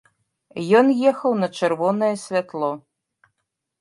[0.79, 2.71] Ён ехаў на чырвонае святло.